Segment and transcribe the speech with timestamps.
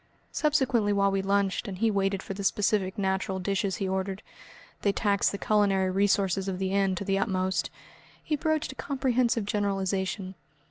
[0.31, 4.23] Subsequently while we lunched and he waited for the specific natural dishes he ordered
[4.81, 7.69] they taxed the culinary resources of the inn to the utmost
[8.23, 10.33] he broached a comprehensive generalisation.